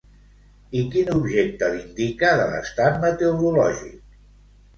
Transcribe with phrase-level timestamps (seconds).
[0.77, 4.03] I quin objecte l'indica de l'estat meteorològic?